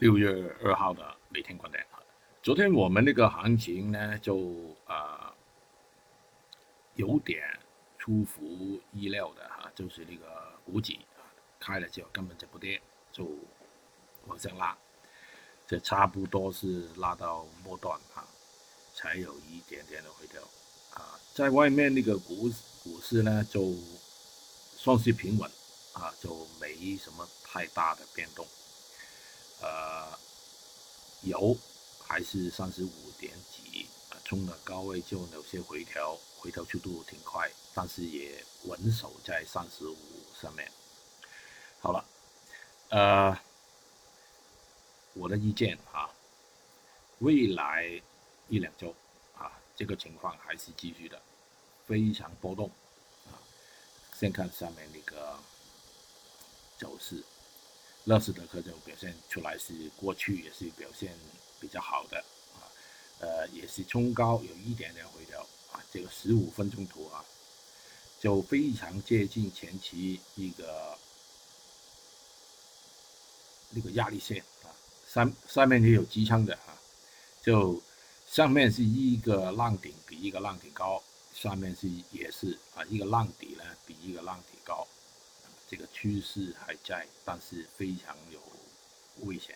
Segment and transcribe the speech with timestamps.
[0.00, 1.86] 六月二号的每天观点。
[2.42, 5.30] 昨天我们那个行情呢，就啊
[6.94, 7.42] 有点
[7.98, 11.20] 出乎意料的哈，就是那个股指啊
[11.58, 12.80] 开了之后根本就不跌，
[13.12, 13.28] 就
[14.26, 14.74] 往上拉，
[15.66, 18.24] 这差不多是拉到末段啊，
[18.94, 20.40] 才有一点点的回调
[20.94, 21.20] 啊。
[21.34, 22.50] 在外面那个股
[22.82, 23.74] 股市呢，就
[24.78, 25.50] 算是平稳
[25.92, 28.46] 啊，就没什么太大的变动。
[29.60, 30.18] 呃，
[31.22, 31.56] 油
[32.06, 33.86] 还是三十五点几，
[34.24, 39.96] 冲了高位就有些回调，回调速度挺快，但是也稳守在三十五
[40.40, 40.70] 上面。
[41.80, 42.04] 好了，
[42.88, 43.38] 呃，
[45.14, 46.10] 我的意见啊，
[47.18, 48.00] 未来
[48.48, 48.94] 一两周
[49.36, 51.20] 啊，这个情况还是继续的，
[51.86, 52.70] 非常波动
[53.26, 53.36] 啊。
[54.18, 55.38] 先看下面那个
[56.78, 57.22] 走势。
[58.04, 61.14] 纳斯达克就表现出来是过去也是表现
[61.60, 62.16] 比较好的
[62.54, 62.64] 啊，
[63.20, 67.22] 呃，也是冲高有一点点回调啊，这个十五分钟图啊，
[68.18, 70.98] 就非常接近前期一个
[73.68, 74.72] 那个压力线啊，
[75.06, 76.74] 上上面也有支撑的啊，
[77.42, 77.80] 就
[78.26, 81.02] 上面是一个浪顶比一个浪顶高，
[81.34, 84.88] 下面是也是啊一个浪底呢比一个浪底高。
[85.70, 88.40] 这个趋势还在，但是非常有
[89.24, 89.54] 危险。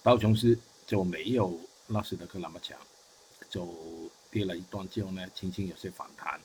[0.00, 1.58] 道琼斯就没有
[1.88, 2.78] 纳斯达克那么强，
[3.50, 3.66] 就
[4.30, 6.40] 跌了一段之后呢，轻轻有些反弹。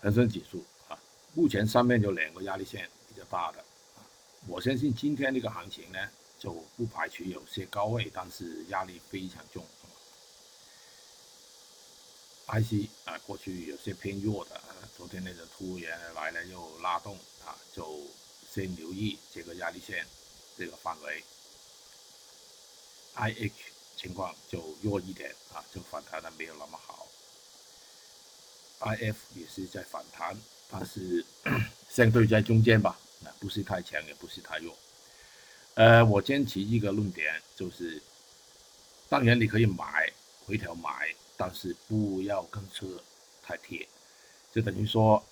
[0.00, 0.98] 恒生指数啊，
[1.34, 3.64] 目前上面有两个压力线比较大的，
[4.48, 5.98] 我相信今天这个行情呢，
[6.36, 9.64] 就不排除有些高位，但是压力非常重。
[12.48, 14.58] IC 啊，过去有些偏弱的，
[14.96, 18.00] 昨天那个突然来了又拉动啊，就
[18.50, 20.06] 先留意这个压力线
[20.56, 21.22] 这个范围。
[23.16, 23.52] IH
[23.96, 27.06] 情况就弱一点啊，就反弹的没有那么好。
[28.80, 30.34] IF 也是在反弹，
[30.70, 31.22] 但是
[31.90, 34.74] 相对在中间吧，啊，不是太强也不是太弱。
[35.74, 38.00] 呃，我坚持一个论点，就是
[39.08, 40.10] 当然你可以买
[40.46, 41.14] 回调买。
[41.40, 43.00] 但是不要跟车
[43.40, 43.88] 太贴，
[44.52, 45.24] 就等于说，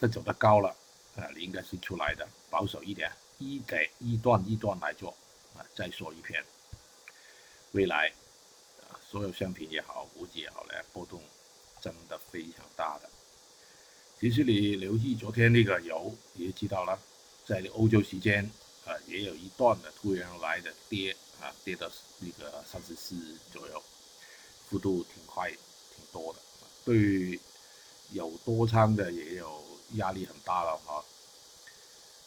[0.00, 0.68] 这走得高了，
[1.14, 5.10] 啊，你应该是出来的，保守一点，一给一段一段来做，
[5.56, 6.44] 啊，再说一遍，
[7.70, 8.12] 未来，
[8.80, 11.22] 啊，所有商品也好，股指也好呢，波动
[11.80, 13.08] 真的非常大的。
[14.18, 16.98] 其实你留意昨天那个油，你就知道了，
[17.46, 18.44] 在欧洲时间，
[18.84, 21.88] 啊，也有一段的突然来的跌，啊，跌到
[22.18, 23.14] 那个三十四
[23.52, 23.80] 左右。
[24.74, 26.40] 幅度挺快，挺多的。
[26.84, 27.38] 对
[28.10, 29.62] 有多仓的也有
[29.92, 31.04] 压力很大了哈。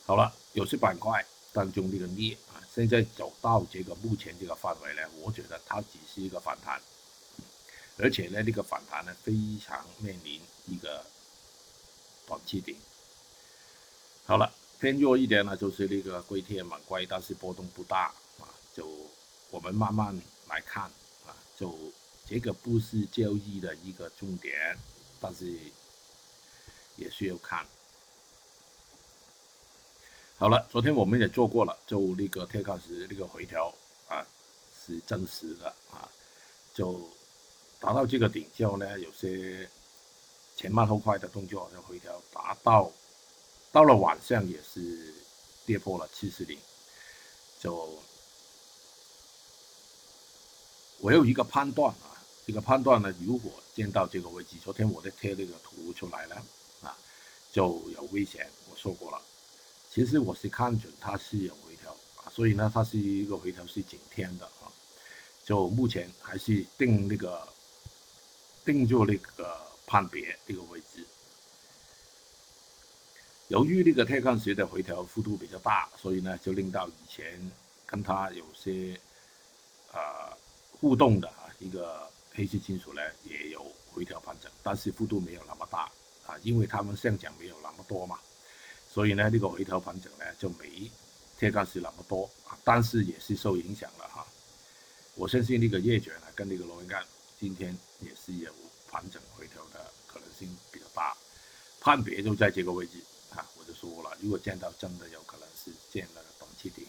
[0.06, 6.82] 好了，有些板块当中这个镍啊，现在走到这个目前这个范围呢，我觉得它只是一个反弹，
[7.98, 11.06] 而且呢，这个反弹呢非常面临一个
[12.26, 12.78] 短期顶。
[14.26, 14.50] 好了，
[14.80, 18.06] 偏弱一点呢就是那个硅铁板块，但是波动不大
[18.40, 18.88] 啊，就
[19.52, 20.84] 我们慢慢来看
[21.26, 21.78] 啊，就。
[22.30, 24.78] 这个不是交易的一个重点，
[25.20, 25.58] 但是
[26.98, 27.66] 也需要看。
[30.38, 33.74] 好了，昨天我们也做过了，就那个铁矿石那个回调
[34.10, 34.26] 啊，
[34.86, 36.08] 是真实的啊，
[36.74, 37.10] 就
[37.80, 39.68] 达到这个顶之后呢，有些
[40.58, 42.92] 前慢后快的动作就回调，达到
[43.72, 45.14] 到了晚上也是
[45.66, 46.60] 跌破了七十零，
[47.60, 47.98] 就
[51.00, 52.17] 我有一个判断啊。
[52.48, 56.36] 这个判断呢，如果见到这个位置，昨天我在贴那个图出来了，
[56.82, 56.98] 啊，
[57.52, 58.50] 就有危险。
[58.72, 59.22] 我说过了，
[59.92, 61.94] 其实我是看准它是有回调，
[62.32, 64.72] 所以呢，它是一个回调是景天的啊，
[65.44, 67.46] 就目前还是定那个
[68.64, 71.06] 定住那个判别这个位置。
[73.50, 77.52] 由于那个钛矿石的回调幅度比较大，所以呢，就令到以前
[77.86, 78.98] 跟它有些
[79.92, 80.32] 啊
[80.80, 82.10] 互动的啊一个。
[82.38, 85.90] 黑色金属呢也有回调盘整，但是幅度没有那么大
[86.28, 88.20] 啊，因为他们上涨没有那么多嘛，
[88.94, 90.92] 所以呢这个回调盘整呢就没
[91.40, 94.24] 铁矿石那么多啊，但是也是受影响了哈。
[95.16, 97.04] 我相信那个叶卷呢跟那个螺纹钢
[97.40, 98.54] 今天也是有
[98.92, 101.18] 盘整回调的可能性比较大，
[101.82, 103.00] 判别就在这个位置
[103.36, 106.86] 啊，我就说了，如果见到真的有可能是见了短期顶，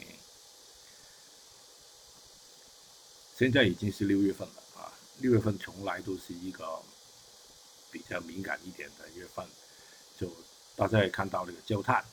[3.38, 4.62] 现在已经是六月份了。
[5.18, 6.80] 六月份从来都是一个
[7.90, 9.44] 比较敏感一点的月份，
[10.16, 10.30] 就
[10.76, 12.04] 大家也看到那个焦炭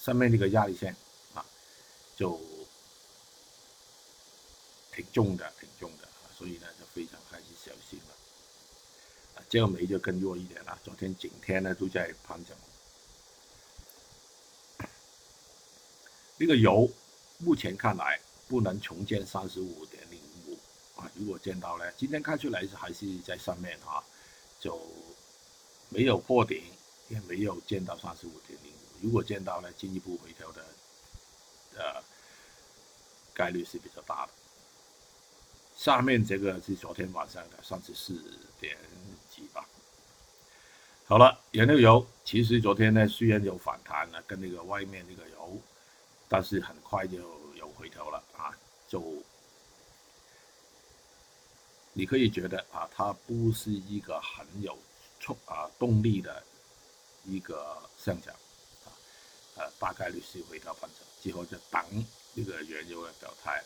[0.00, 0.94] 上面那个压力线
[1.34, 1.44] 啊，
[2.14, 2.38] 就
[4.92, 8.14] 挺重的，挺重的，所以呢就非常开始小心了。
[9.36, 12.56] 啊，这个煤就更弱一点了，昨天整天呢都在盘整。
[16.36, 16.90] 这个油
[17.38, 20.06] 目前看来不能重建三十五点，
[21.14, 24.02] 如果见到呢，今天看出来是还是在上面哈，
[24.60, 24.80] 就
[25.88, 26.62] 没有破顶，
[27.08, 28.76] 也没有见到三十五点零五。
[29.02, 30.64] 如果见到呢，进一步回调的
[31.76, 32.02] 呃
[33.32, 34.32] 概率是比较大的。
[35.76, 38.14] 下面这个是昨天晚上的三十四
[38.60, 38.76] 点
[39.30, 39.68] 几吧。
[41.06, 45.60] 好了，原料油其实昨天呢虽然有反弹了，跟那个外面那个油。
[46.26, 47.18] 但是很快就
[47.54, 48.50] 有回调了啊！
[48.88, 49.22] 就
[51.94, 54.76] 你可以觉得啊，它不是一个很有
[55.18, 56.44] 冲啊动力的
[57.24, 58.34] 一个上涨
[58.84, 58.92] 啊，
[59.56, 62.04] 呃，大概率是回调反弹之后就等
[62.36, 63.64] 这个原油的表态。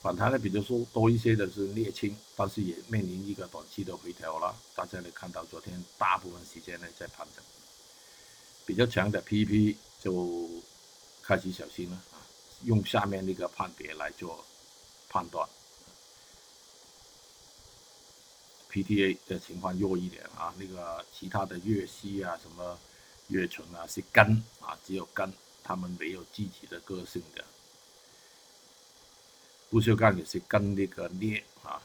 [0.00, 4.56] 反弹的比较说多一些的是沥青，但是也面临一个短期的回调了。
[4.74, 7.44] 大家能看到昨天大部分时间呢在盘整，
[8.64, 9.76] 比较强的 PP。
[10.02, 10.48] 就
[11.22, 12.24] 开始小心了啊！
[12.64, 14.42] 用下面那个判别来做
[15.10, 15.46] 判断
[18.70, 22.78] ，PTA 的情况弱一点啊，那个其他的粤西啊、什么
[23.28, 25.32] 粤醇啊是根啊，只有根，
[25.62, 27.44] 他们没有自己的个性的。
[29.68, 31.82] 不锈钢也是跟那个镍啊，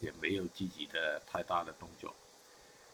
[0.00, 2.14] 也没有自己的太大的动作。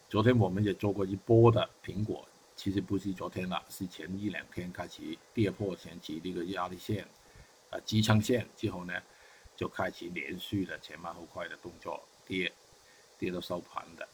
[0.08, 2.26] 昨天我们也做过一波的苹果。
[2.54, 5.00] 其实不是昨天了，是前一两天开始
[5.32, 7.02] 跌破前期那个压力线，
[7.70, 8.92] 啊支撑线之后呢，
[9.56, 12.52] 就开始连续的前慢后快的动作跌，
[13.22, 14.08] 跌到收盘的。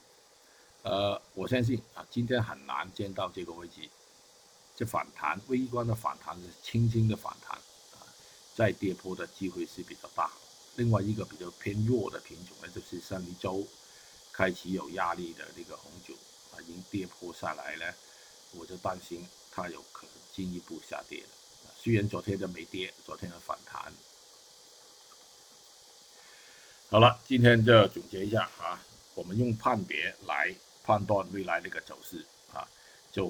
[0.82, 3.88] 呃，我相信啊，今天很难见到这个位置，
[4.76, 7.56] 这反弹微观的反弹是轻轻的反弹
[7.94, 8.04] 啊，
[8.54, 10.30] 再跌破的机会是比较大。
[10.76, 13.66] 另外一个比较偏弱的品种呢，就是上一周
[14.30, 16.12] 开始有压力的那个红酒
[16.52, 17.94] 啊，已经跌破下来了。
[18.52, 21.28] 我就担心它有可能进一步下跌了。
[21.80, 23.90] 虽然昨天的没跌，昨天的反弹。
[26.90, 28.80] 好了，今天就总结一下啊，
[29.18, 30.54] 我们用判别来
[30.84, 32.24] 判断未来那个走势
[32.54, 32.62] 啊，
[33.10, 33.26] 就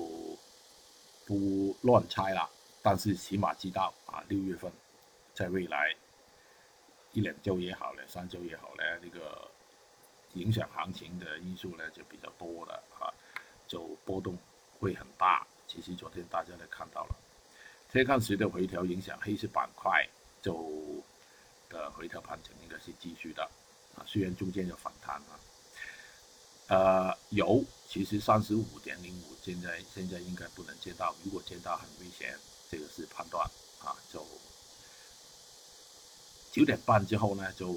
[1.24, 2.46] 不乱猜了。
[2.82, 4.70] 但是起码知道啊，六月份
[5.34, 5.96] 在未来
[7.12, 9.50] 一两周也好，两三周也好呢，那个
[10.34, 13.08] 影响行情的因素呢就比较多了啊，
[13.66, 14.36] 就波动。
[14.80, 17.16] 会很大，其实昨天大家都看到了，
[17.90, 20.08] 天看时的回调影响黑色板块
[20.40, 21.02] 就
[21.68, 23.42] 的回调盘整应该是继续的
[23.96, 25.34] 啊，虽然中间有反弹啊，
[26.68, 32.38] 呃，油其实三十五点零五现在现在应该不能见到，如果见到很危险，
[32.70, 33.44] 这个是判断。
[33.80, 34.26] 啊，就
[36.52, 37.74] 九点半之后呢就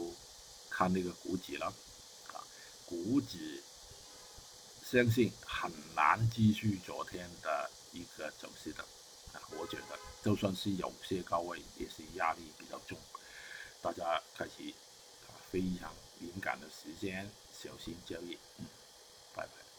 [0.69, 1.67] 看那个股指了
[2.33, 2.43] 啊，
[2.85, 3.63] 股指。
[4.83, 8.83] 相信很难继续昨天的一个走势的。
[9.31, 12.97] 啊，我觉得就算是有些高位，也是压力比较重，
[13.81, 14.73] 大家开始
[15.49, 18.65] 非常敏感的时间，小心交易，嗯，
[19.35, 19.70] Bye bye.